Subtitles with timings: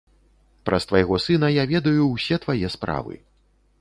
[0.69, 3.13] Праз твайго сына я ведаю ўсе твае справы.